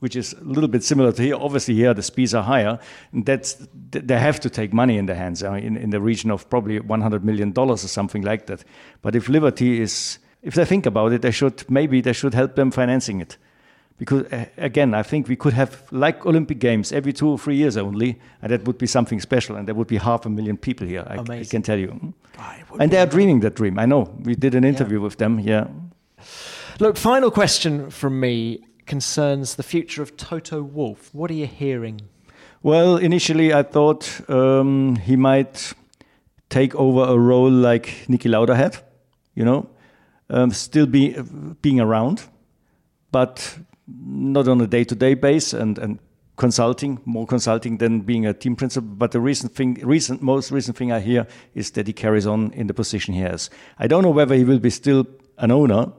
[0.00, 1.36] which is a little bit similar to here.
[1.36, 2.78] Obviously, here the speeds are higher,
[3.12, 3.56] and that's
[3.90, 6.80] they have to take money in their hands uh, in in the region of probably
[6.80, 8.64] 100 million dollars or something like that.
[9.02, 12.54] But if Liberty is if they think about it, they should maybe they should help
[12.54, 13.38] them financing it.
[13.98, 17.56] Because uh, again i think we could have like olympic games every two or three
[17.56, 20.56] years only and that would be something special and there would be half a million
[20.56, 22.14] people here i, I can tell you.
[22.78, 23.78] And they are dreaming that dream.
[23.78, 24.08] I know.
[24.24, 25.04] We did an interview yeah.
[25.04, 25.66] with them yeah.
[26.78, 32.00] Look final question from me concerns the future of toto wolff what are you hearing
[32.62, 35.72] well initially i thought um, he might
[36.48, 38.76] take over a role like Niki Lauda had
[39.34, 39.68] you know
[40.28, 41.16] um, still be
[41.62, 42.24] being around
[43.12, 45.98] but not on a day-to-day base and, and
[46.36, 48.88] consulting, more consulting than being a team principal.
[48.88, 52.52] But the recent thing, recent, most recent thing I hear is that he carries on
[52.52, 53.50] in the position he has.
[53.78, 55.06] I don't know whether he will be still
[55.38, 55.92] an owner,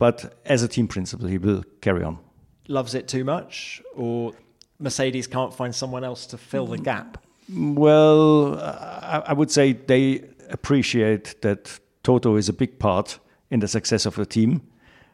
[0.00, 2.18] but as a team principal, he will carry on.
[2.66, 4.32] Loves it too much, or
[4.80, 7.24] Mercedes can't find someone else to fill the gap?
[7.54, 14.06] Well, I would say they appreciate that Toto is a big part in the success
[14.06, 14.62] of the team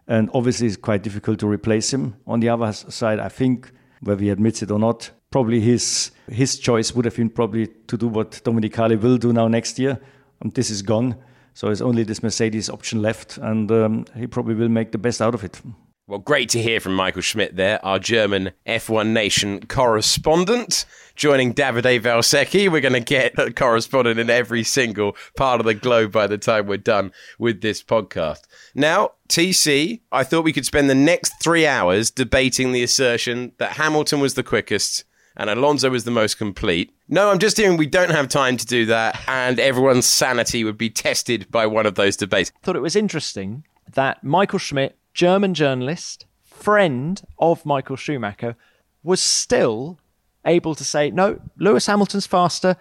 [0.09, 2.17] and obviously it's quite difficult to replace him.
[2.27, 6.59] On the other side, I think whether he admits it or not, probably his his
[6.59, 10.01] choice would have been probably to do what Domenicali will do now next year.
[10.41, 11.17] And this is gone,
[11.57, 15.23] so it's only this Mercedes option left, and um, he probably will make the best
[15.23, 15.59] out of it.
[16.07, 20.85] Well, great to hear from Michael Schmidt there, our German F1 Nation correspondent.
[21.15, 25.73] Joining Davide Valsecchi, we're going to get a correspondent in every single part of the
[25.73, 28.43] globe by the time we're done with this podcast.
[28.75, 33.73] Now, TC, I thought we could spend the next three hours debating the assertion that
[33.73, 35.05] Hamilton was the quickest
[35.37, 36.96] and Alonso was the most complete.
[37.09, 40.77] No, I'm just hearing we don't have time to do that, and everyone's sanity would
[40.77, 42.51] be tested by one of those debates.
[42.57, 48.57] I Thought it was interesting that Michael Schmidt German journalist, friend of Michael Schumacher,
[49.05, 50.01] was still
[50.45, 52.77] able to say, no, Lewis Hamilton's faster.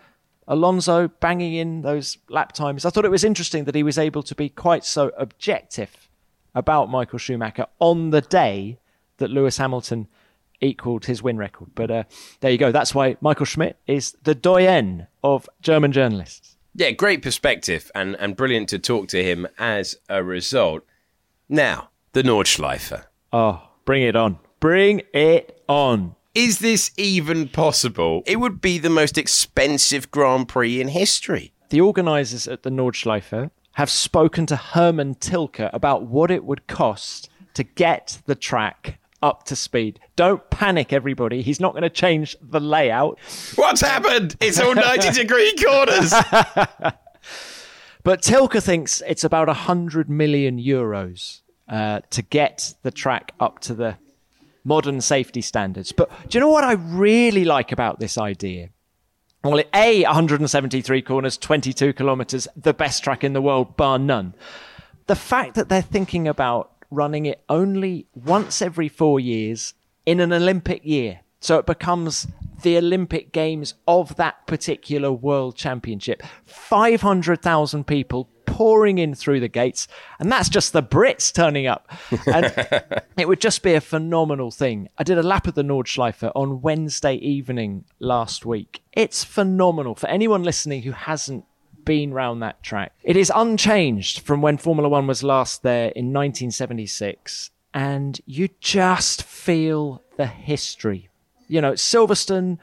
[0.47, 2.85] Alonso banging in those lap times.
[2.85, 6.07] I thought it was interesting that he was able to be quite so objective
[6.53, 8.77] about Michael Schumacher on the day
[9.17, 10.07] that Lewis Hamilton
[10.61, 11.69] equaled his win record.
[11.75, 12.03] But uh,
[12.39, 12.71] there you go.
[12.71, 16.55] That's why Michael Schmidt is the doyen of German journalists.
[16.73, 20.83] Yeah, great perspective and, and brilliant to talk to him as a result.
[21.47, 23.05] Now, the Nordschleife.
[23.31, 24.39] Oh, bring it on.
[24.59, 26.15] Bring it on.
[26.33, 28.23] Is this even possible?
[28.25, 31.53] It would be the most expensive Grand Prix in history.
[31.69, 37.29] The organisers at the Nordschleife have spoken to Hermann Tilke about what it would cost
[37.53, 39.99] to get the track up to speed.
[40.15, 41.41] Don't panic, everybody.
[41.41, 43.17] He's not going to change the layout.
[43.55, 44.35] What's happened?
[44.39, 46.11] It's all 90 degree corners.
[48.03, 53.73] but Tilke thinks it's about 100 million euros uh, to get the track up to
[53.73, 53.97] the
[54.63, 55.91] modern safety standards.
[55.91, 58.69] But do you know what I really like about this idea?
[59.43, 64.35] Well, A, 173 corners, 22 kilometers, the best track in the world, bar none.
[65.07, 69.73] The fact that they're thinking about running it only once every four years
[70.05, 71.21] in an Olympic year.
[71.39, 72.27] So it becomes
[72.63, 76.23] the Olympic Games of that particular World Championship.
[76.45, 79.87] 500,000 people pouring in through the gates,
[80.19, 81.91] and that's just the Brits turning up.
[82.25, 82.45] And
[83.17, 84.89] it would just be a phenomenal thing.
[84.97, 88.81] I did a lap of the Nordschleife on Wednesday evening last week.
[88.93, 91.45] It's phenomenal for anyone listening who hasn't
[91.85, 92.93] been round that track.
[93.03, 99.23] It is unchanged from when Formula One was last there in 1976, and you just
[99.23, 101.09] feel the history.
[101.47, 102.57] You know, Silverstone,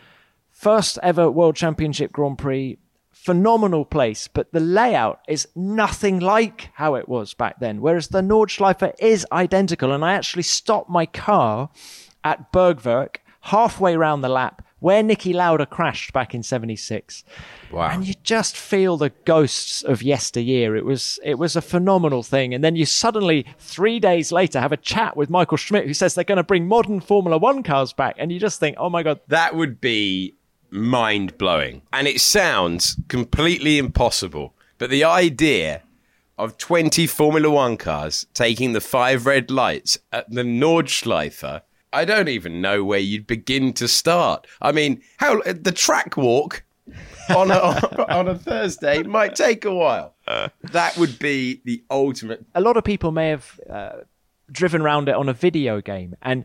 [0.51, 2.79] first ever World Championship Grand Prix,
[3.23, 7.81] phenomenal place, but the layout is nothing like how it was back then.
[7.81, 9.93] Whereas the Nordschleife is identical.
[9.93, 11.71] And I actually stopped my car
[12.25, 17.25] at Bergwerk halfway round the lap, where Niki Lauda crashed back in 76.
[17.71, 17.90] Wow.
[17.90, 20.77] And you just feel the ghosts of yesteryear.
[20.77, 22.53] It was it was a phenomenal thing.
[22.53, 26.14] And then you suddenly, three days later, have a chat with Michael Schmidt who says
[26.14, 28.16] they're going to bring modern Formula One cars back.
[28.18, 29.21] And you just think, oh my God.
[29.29, 30.35] That would be
[30.71, 31.83] mind blowing.
[31.92, 34.55] And it sounds completely impossible.
[34.79, 35.83] But the idea
[36.37, 41.62] of 20 Formula One cars taking the five red lights at the Nordschleife,
[41.93, 44.47] I don't even know where you'd begin to start.
[44.61, 46.65] I mean, how the track walk
[47.29, 47.57] on a,
[48.09, 50.15] on a Thursday might take a while.
[50.73, 52.45] That would be the ultimate.
[52.55, 53.93] A lot of people may have uh,
[54.51, 56.45] driven around it on a video game, and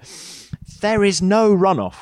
[0.82, 1.96] there is no runoff.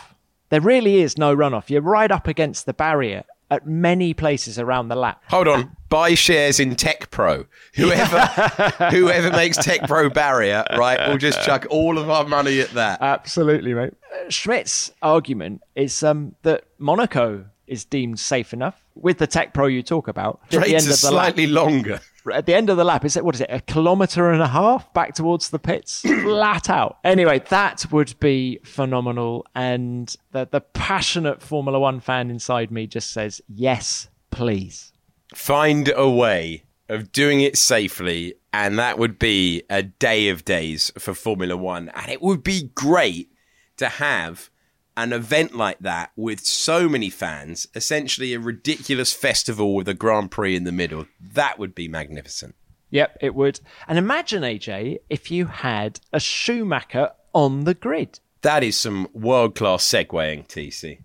[0.50, 1.70] There really is no runoff.
[1.70, 5.22] You're right up against the barrier at many places around the lap.
[5.30, 7.46] Hold on, buy shares in TecPro.
[7.76, 8.20] Whoever
[8.92, 13.02] whoever makes TecPro barrier, right, we'll just chuck all of our money at that.
[13.02, 13.94] Absolutely, mate.
[14.14, 19.84] Uh, Schmidt's argument is um, that Monaco is deemed safe enough with the TecPro you
[19.84, 20.40] talk about.
[20.46, 22.00] At the end are of the slightly lap, longer.
[22.34, 23.50] At the end of the lap, is it what is it?
[23.50, 26.98] A kilometre and a half back towards the pits, flat out.
[27.04, 33.12] Anyway, that would be phenomenal, and the the passionate Formula One fan inside me just
[33.12, 34.92] says yes, please.
[35.34, 40.92] Find a way of doing it safely, and that would be a day of days
[40.98, 41.90] for Formula One.
[41.96, 43.32] And it would be great
[43.78, 44.50] to have
[44.98, 50.32] an event like that with so many fans, essentially a ridiculous festival with a Grand
[50.32, 51.06] Prix in the middle.
[51.20, 52.56] That would be magnificent.
[52.92, 53.60] Yep, it would.
[53.88, 58.20] And imagine AJ if you had a Schumacher on the grid.
[58.42, 61.00] That is some world class segueing, TC.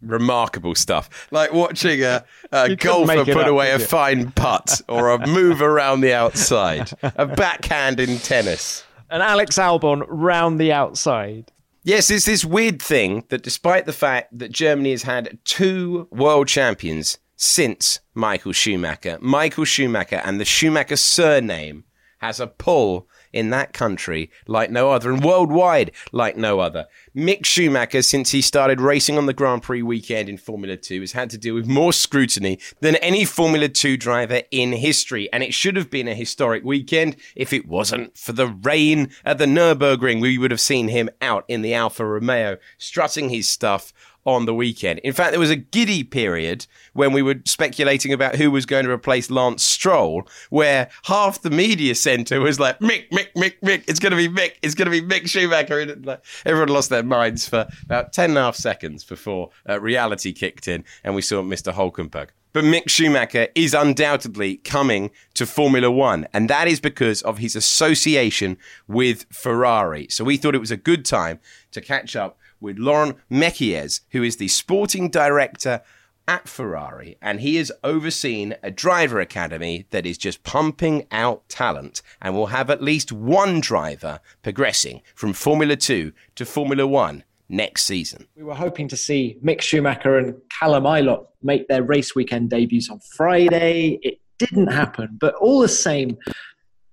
[0.00, 1.28] Remarkable stuff.
[1.30, 6.00] Like watching a, a golfer put up, away a fine putt or a move around
[6.00, 8.84] the outside, a backhand in tennis.
[9.08, 11.52] And Alex Albon round the outside.
[11.84, 16.46] Yes, it's this weird thing that despite the fact that Germany has had two world
[16.46, 21.82] champions since Michael Schumacher, Michael Schumacher and the Schumacher surname
[22.18, 26.86] has a pull in that country like no other and worldwide like no other.
[27.16, 31.12] Mick Schumacher, since he started racing on the Grand Prix weekend in Formula 2, has
[31.12, 35.32] had to deal with more scrutiny than any Formula 2 driver in history.
[35.32, 39.38] And it should have been a historic weekend if it wasn't for the rain at
[39.38, 40.20] the Nürburgring.
[40.20, 43.92] We would have seen him out in the Alfa Romeo strutting his stuff
[44.24, 45.00] on the weekend.
[45.00, 48.84] In fact, there was a giddy period when we were speculating about who was going
[48.84, 53.84] to replace Lance Stroll, where half the media centre was like, Mick, Mick, Mick, Mick,
[53.88, 55.80] it's going to be Mick, it's going to be Mick Schumacher.
[55.80, 59.80] And like, everyone lost their minds for about 10 and a half seconds before uh,
[59.80, 61.72] reality kicked in and we saw Mr.
[61.72, 62.28] Hulkenberg.
[62.52, 67.56] But Mick Schumacher is undoubtedly coming to Formula One, and that is because of his
[67.56, 70.06] association with Ferrari.
[70.10, 74.22] So we thought it was a good time to catch up with Laurent Mekies, who
[74.22, 75.82] is the sporting director
[76.28, 82.00] at Ferrari, and he has overseen a driver academy that is just pumping out talent
[82.20, 87.84] and will have at least one driver progressing from Formula 2 to Formula 1 next
[87.84, 88.26] season.
[88.36, 92.88] We were hoping to see Mick Schumacher and Callum Ilott make their race weekend debuts
[92.88, 93.98] on Friday.
[94.02, 96.16] It didn't happen, but all the same,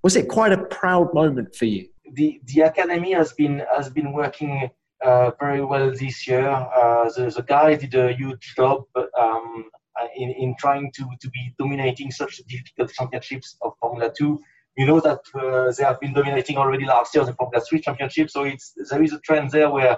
[0.01, 1.87] was it quite a proud moment for you?
[2.13, 4.69] the the academy has been has been working
[5.03, 6.49] very well this year.
[6.49, 8.83] Uh, the, the guys did a huge job
[9.19, 9.69] um,
[10.15, 14.39] in, in trying to, to be dominating such difficult championships of Formula 2.
[14.77, 18.29] You know that uh, they have been dominating already last year the Formula 3 championship,
[18.29, 19.97] so it's there is a trend there where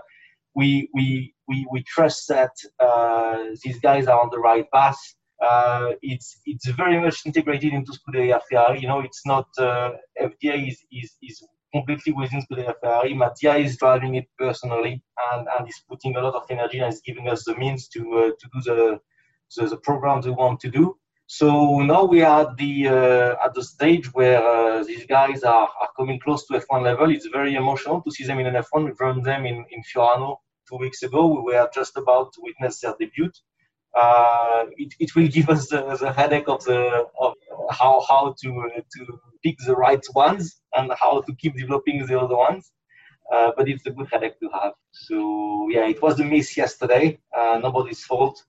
[0.56, 4.98] we we we, we trust that uh, these guys are on the right path.
[5.42, 8.80] Uh, it's it's very much integrated into Scuderia Ferrari.
[8.80, 13.14] You know, it's not uh, FDA is, is is completely within Scuderia Ferrari.
[13.14, 15.02] Mattia is driving it personally
[15.32, 18.02] and, and is putting a lot of energy and is giving us the means to
[18.20, 19.00] uh, to do the,
[19.58, 20.96] the the programs we want to do.
[21.26, 25.70] So now we are at the uh, at the stage where uh, these guys are,
[25.82, 27.10] are coming close to F1 level.
[27.10, 28.86] It's very emotional to see them in an F1.
[28.86, 30.38] We've run them in, in Fiorano
[30.70, 31.28] two weeks ago.
[31.28, 33.32] We were just about to witness their debut.
[33.96, 37.34] Uh, it, it will give us the, the headache of the of
[37.70, 38.50] how how to
[38.96, 42.72] to pick the right ones and how to keep developing the other ones.
[43.34, 44.74] Uh, but it's a good headache to have.
[44.92, 47.20] So yeah, it was a miss yesterday.
[47.38, 48.42] Uh, nobody's fault.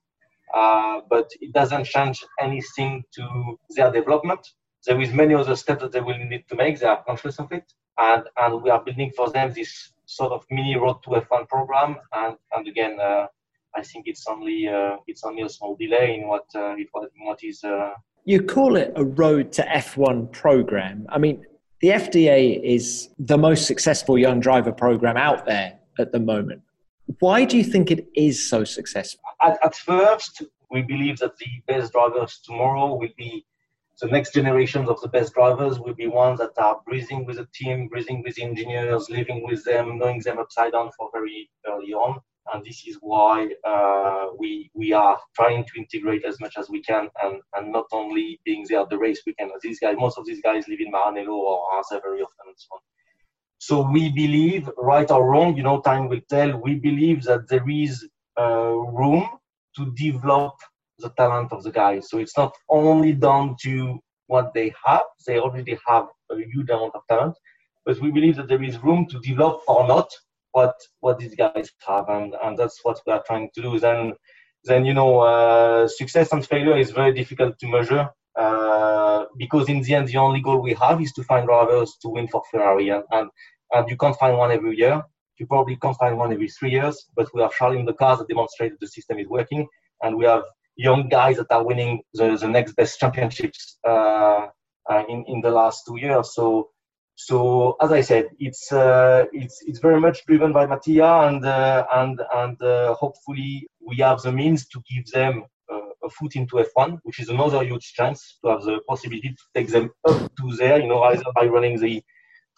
[0.53, 4.47] Uh, but it doesn't change anything to their development.
[4.85, 6.79] There is many other steps that they will need to make.
[6.79, 7.65] They are conscious of it,
[7.97, 11.97] and and we are building for them this sort of mini road to F1 program.
[12.13, 13.27] And and again, uh,
[13.75, 17.09] I think it's only uh, it's only a small delay in what uh, it was
[17.21, 17.63] what is.
[17.63, 17.91] Uh,
[18.25, 21.05] You call it a road to F1 program.
[21.09, 21.45] I mean,
[21.81, 26.61] the FDA is the most successful young driver program out there at the moment.
[27.19, 29.21] Why do you think it is so successful?
[29.41, 33.45] At, at first, we believe that the best drivers tomorrow will be
[34.01, 37.47] the next generations of the best drivers will be ones that are breathing with the
[37.53, 41.93] team, breathing with the engineers, living with them, knowing them upside down for very early
[41.93, 42.19] on.
[42.51, 46.81] And this is why uh, we we are trying to integrate as much as we
[46.81, 49.51] can, and, and not only being there at the race weekend.
[49.61, 52.67] These guys, most of these guys live in Maranello or are very often and so
[52.73, 52.79] on.
[53.59, 56.57] So we believe, right or wrong, you know, time will tell.
[56.57, 58.05] We believe that there is
[58.37, 59.25] uh, room
[59.77, 60.55] to develop
[60.99, 62.09] the talent of the guys.
[62.09, 66.95] So it's not only down to what they have, they already have a huge amount
[66.95, 67.35] of talent,
[67.85, 70.09] but we believe that there is room to develop or not
[70.53, 73.79] what what these guys have, and, and that's what we are trying to do.
[73.79, 74.13] Then,
[74.63, 79.81] then you know, uh, success and failure is very difficult to measure uh, because in
[79.81, 82.89] the end, the only goal we have is to find drivers to win for Ferrari,
[82.89, 83.29] and, and,
[83.71, 85.01] and you can't find one every year.
[85.39, 88.27] You probably can't find one every three years, but we are showing the cars that
[88.27, 89.67] demonstrate that the system is working,
[90.03, 90.43] and we have
[90.75, 94.47] young guys that are winning the, the next best championships uh,
[94.89, 96.35] uh, in in the last two years.
[96.35, 96.69] So
[97.15, 101.85] so as I said, it's uh, it's it's very much driven by Mattia, and uh,
[101.93, 105.43] and and uh, hopefully we have the means to give them
[106.03, 109.69] a foot into F1, which is another huge chance to have the possibility to take
[109.69, 110.79] them up to there.
[110.79, 112.03] You know, either by running the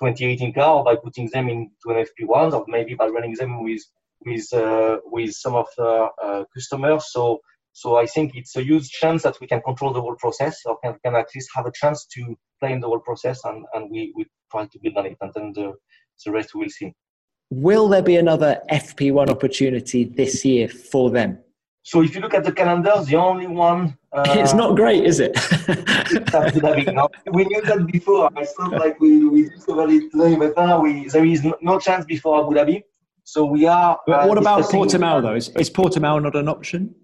[0.02, 3.84] 2018 car or by putting them into an FP1, or maybe by running them with
[4.26, 7.12] with uh, with some of the uh, customers.
[7.12, 7.42] So
[7.72, 10.78] so I think it's a huge chance that we can control the whole process, or
[10.84, 13.90] can, can at least have a chance to play in the whole process, and, and
[13.92, 15.74] we, we try to build on it, and then the,
[16.26, 16.94] the rest we will see.
[17.52, 21.40] Will there be another FP1 opportunity this year for them?
[21.84, 23.98] So if you look at the calendar, the only one.
[24.16, 25.34] Uh, it's not great, is it?
[27.34, 28.30] we knew that before.
[28.38, 31.78] It's not like we, we discovered it today, but now we, there is no, no
[31.80, 32.84] chance before Abu Dhabi.
[33.26, 34.00] So we are.
[34.08, 35.36] But uh, what about Portimao, though?
[35.36, 36.96] Is, is Portimao not an option?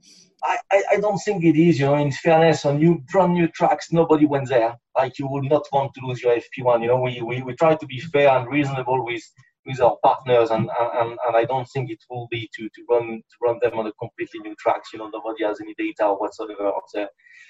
[0.43, 1.79] I, I, don't think it is.
[1.79, 4.75] You know, in fairness, on new brand new tracks, nobody went there.
[4.97, 6.81] Like you would not want to lose your FP1.
[6.81, 9.23] You know, we, we, we try to be fair and reasonable with
[9.65, 13.17] with our partners, and, and, and I don't think it will be to, to run
[13.17, 14.89] to run them on a completely new tracks.
[14.91, 17.09] You know, nobody has any data or whatsoever out there.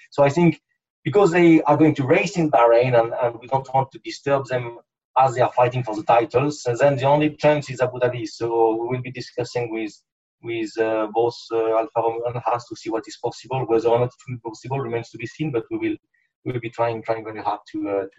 [0.10, 0.60] So I think
[1.04, 4.48] because they are going to race in Bahrain, and, and we don't want to disturb
[4.48, 4.80] them
[5.18, 8.28] as they are fighting for the titles, and then the only chance is Abu Dhabi.
[8.28, 9.94] So we will be discussing with
[10.44, 13.66] with uh, both uh, Alfa Romeo and Haas to see what is possible.
[13.66, 15.98] Whether or not it will be possible remains to be seen, but we will
[16.46, 18.10] we will be trying trying very hard to, uh, to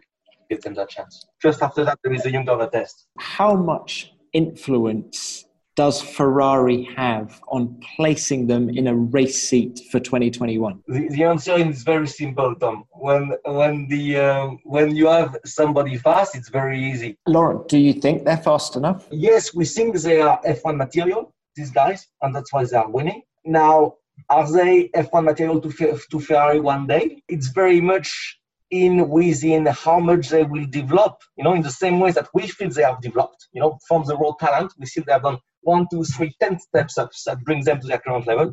[0.51, 1.27] give them that chance.
[1.41, 3.07] Just after that, there is a young driver test.
[3.19, 10.83] How much influence does Ferrari have on placing them in a race seat for 2021?
[10.87, 12.85] The, the answer is very simple, Tom.
[12.93, 17.17] When when the uh, when you have somebody fast, it's very easy.
[17.27, 19.09] Laurent, do you think they're fast enough?
[19.11, 23.23] Yes, we think they are F1 material these guys, and that's why they are winning.
[23.45, 23.95] Now,
[24.29, 27.23] are they F1 material to, to Ferrari one day?
[27.29, 28.39] It's very much
[28.71, 32.47] in within how much they will develop, you know, in the same way that we
[32.47, 35.39] feel they have developed, you know, from the raw talent, we feel they have done
[35.61, 38.53] one, two, three, ten steps up that brings them to their current level.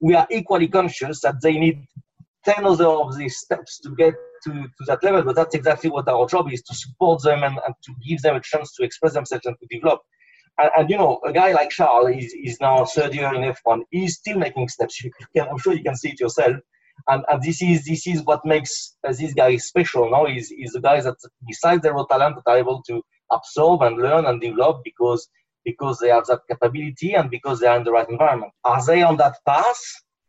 [0.00, 1.86] We are equally conscious that they need
[2.44, 6.08] 10 other of these steps to get to, to that level, but that's exactly what
[6.08, 9.12] our job is to support them and, and to give them a chance to express
[9.12, 10.00] themselves and to develop.
[10.58, 13.82] And, and, you know, a guy like Charles is, is now third year in F1.
[13.90, 15.00] He's still making steps.
[15.34, 16.56] Can, I'm sure you can see it yourself.
[17.08, 20.10] And, and this is this is what makes uh, this guy special.
[20.10, 23.80] Now is is the guys that besides their raw talent that are able to absorb
[23.82, 25.26] and learn and develop because
[25.64, 28.52] because they have that capability and because they are in the right environment.
[28.64, 29.80] Are they on that path?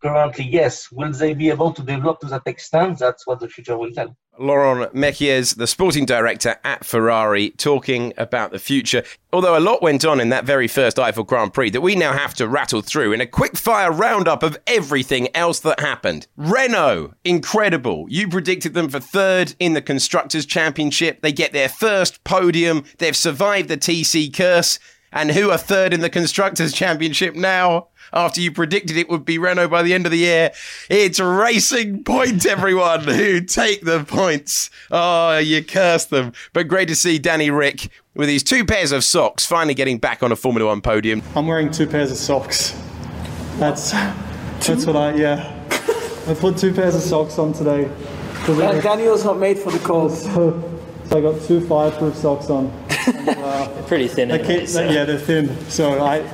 [0.02, 0.92] Currently, yes.
[0.92, 3.00] Will they be able to develop to that extent?
[3.00, 4.16] That's what the future will tell.
[4.40, 9.04] Laurent Mekies, the sporting director at Ferrari, talking about the future.
[9.32, 12.14] Although a lot went on in that very first Eifel Grand Prix that we now
[12.14, 16.26] have to rattle through in a quick fire roundup of everything else that happened.
[16.36, 18.08] Renault, incredible.
[18.10, 21.22] You predicted them for third in the Constructors' Championship.
[21.22, 22.86] They get their first podium.
[22.98, 24.80] They've survived the TC curse.
[25.12, 27.88] And who are third in the Constructors' Championship now?
[28.14, 30.52] after you predicted it would be Renault by the end of the year.
[30.90, 34.70] It's Racing Point, everyone, who take the points.
[34.90, 36.34] Oh, you curse them.
[36.54, 40.24] But great to see Danny Ric with his two pairs of socks finally getting back
[40.24, 41.22] on a Formula One podium.
[41.36, 42.78] I'm wearing two pairs of socks.
[43.58, 45.58] That's that's what I yeah.
[46.28, 47.90] I put two pairs of socks on today.
[48.46, 50.12] Daniel's not made for the cold.
[50.12, 52.72] So, so I got two fireproof socks on.
[53.08, 54.32] And, Pretty thin.
[54.32, 54.82] Anyway, so.
[54.84, 55.56] Yeah, they're thin.
[55.70, 56.32] So I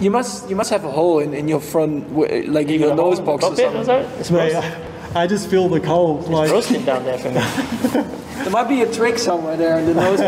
[0.00, 2.16] you must you must have a hole in, in your front,
[2.48, 4.34] like in your nose box or something.
[4.34, 6.20] Mate, I, I just feel the cold.
[6.20, 8.14] It's like roasting down there for me.
[8.38, 10.20] There might be a trick somewhere there in the nose.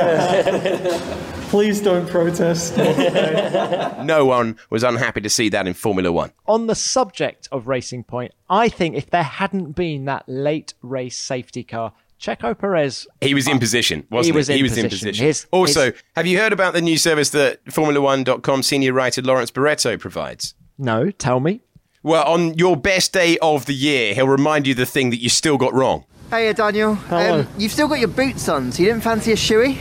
[1.50, 2.76] Please don't protest.
[2.76, 6.32] no one was unhappy to see that in Formula One.
[6.46, 11.16] On the subject of Racing Point, I think if there hadn't been that late race
[11.16, 13.08] safety car, Checo Perez.
[13.22, 14.38] He was in position, wasn't he?
[14.38, 14.84] Was he in was position.
[14.84, 15.26] in position.
[15.26, 16.02] His, also, his...
[16.16, 20.54] have you heard about the new service that Formula1.com senior writer Lawrence Barretto provides?
[20.76, 21.62] No, tell me.
[22.02, 25.30] Well, on your best day of the year, he'll remind you the thing that you
[25.30, 26.04] still got wrong.
[26.30, 26.94] Hey, Daniel.
[26.94, 27.40] Hello.
[27.40, 29.78] Um, you've still got your boots on, so you didn't fancy a shoey?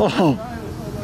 [0.00, 0.58] Oh,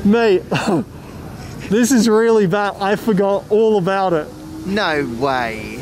[0.04, 0.42] mate,
[1.68, 2.76] this is really bad.
[2.80, 4.26] I forgot all about it.
[4.66, 5.78] No way.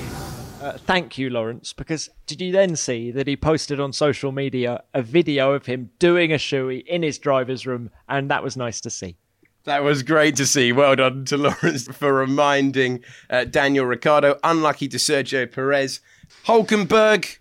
[0.67, 4.83] Uh, thank you, Lawrence, because did you then see that he posted on social media
[4.95, 8.81] a video of him doing a shoey in his driver's room, and that was nice
[8.81, 9.17] to see.
[9.63, 10.73] That was great to see.
[10.73, 14.41] Well done to Lawrence for reminding uh, Daniel Ricciardo.
[14.43, 16.01] Unlucky to Sergio Perez.
[16.47, 17.39] Hulkenberg,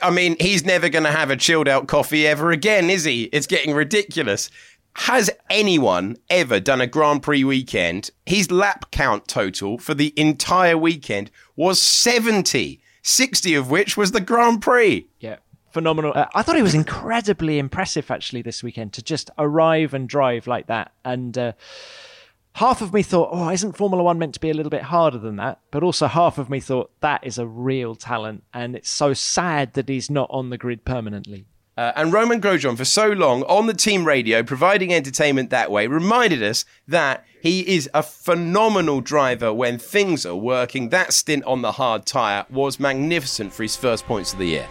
[0.00, 3.24] I mean, he's never going to have a chilled out coffee ever again, is he?
[3.32, 4.48] It's getting ridiculous.
[4.94, 8.10] Has anyone ever done a Grand Prix weekend?
[8.26, 14.20] His lap count total for the entire weekend was 70, 60 of which was the
[14.20, 15.06] Grand Prix.
[15.20, 15.36] Yeah.
[15.70, 16.12] Phenomenal.
[16.14, 20.48] Uh, I thought he was incredibly impressive actually this weekend to just arrive and drive
[20.48, 20.92] like that.
[21.04, 21.52] And uh,
[22.54, 25.18] half of me thought, oh, isn't Formula One meant to be a little bit harder
[25.18, 25.60] than that?
[25.70, 28.42] But also half of me thought that is a real talent.
[28.52, 31.46] And it's so sad that he's not on the grid permanently.
[31.80, 35.86] Uh, and Romain Grosjean, for so long on the team radio, providing entertainment that way,
[35.86, 40.90] reminded us that he is a phenomenal driver when things are working.
[40.90, 44.68] That stint on the hard tyre was magnificent for his first points of the year.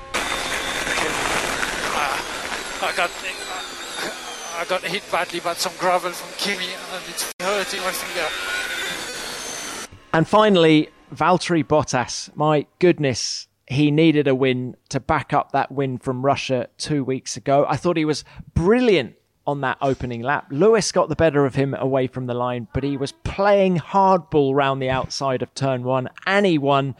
[2.83, 3.09] I got
[4.55, 8.27] I got hit badly by some gravel from Kimi and it's hurting my finger.
[10.13, 12.29] And finally, Valtteri Bottas.
[12.35, 17.37] My goodness, he needed a win to back up that win from Russia two weeks
[17.37, 17.65] ago.
[17.69, 19.15] I thought he was brilliant
[19.45, 20.47] on that opening lap.
[20.49, 24.55] Lewis got the better of him away from the line, but he was playing hardball
[24.55, 26.95] round the outside of turn one and he won.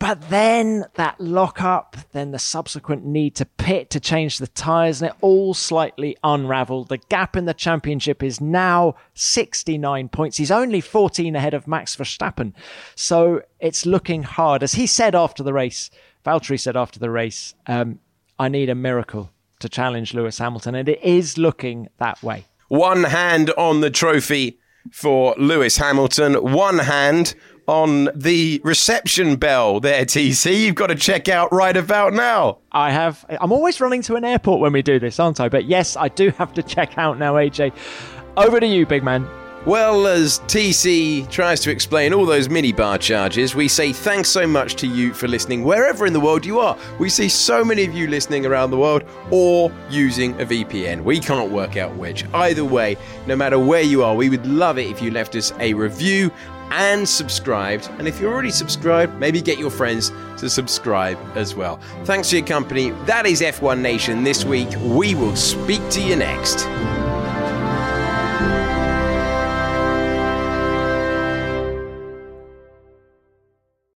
[0.00, 5.02] But then that lock up, then the subsequent need to pit to change the tyres,
[5.02, 6.88] and it all slightly unraveled.
[6.88, 10.38] The gap in the championship is now 69 points.
[10.38, 12.54] He's only 14 ahead of Max Verstappen.
[12.94, 14.62] So it's looking hard.
[14.62, 15.90] As he said after the race,
[16.24, 18.00] Valtteri said after the race, um,
[18.38, 22.46] I need a miracle to challenge Lewis Hamilton, and it is looking that way.
[22.68, 24.58] One hand on the trophy
[24.90, 27.34] for Lewis Hamilton, one hand
[27.70, 30.60] on the reception bell there, TC.
[30.60, 32.58] You've got to check out right about now.
[32.72, 33.24] I have.
[33.40, 35.48] I'm always running to an airport when we do this, aren't I?
[35.48, 37.72] But yes, I do have to check out now, AJ.
[38.36, 39.24] Over to you, big man.
[39.66, 44.74] Well, as TC tries to explain all those minibar charges, we say thanks so much
[44.76, 46.76] to you for listening wherever in the world you are.
[46.98, 51.04] We see so many of you listening around the world or using a VPN.
[51.04, 52.24] We can't work out which.
[52.32, 52.96] Either way,
[53.26, 56.32] no matter where you are, we would love it if you left us a review
[56.70, 57.90] and subscribed.
[57.98, 61.80] And if you're already subscribed, maybe get your friends to subscribe as well.
[62.04, 62.90] Thanks for your company.
[63.06, 64.68] That is F1 Nation this week.
[64.82, 66.66] We will speak to you next.